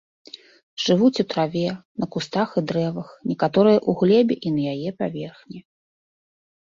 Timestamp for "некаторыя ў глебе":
3.33-4.35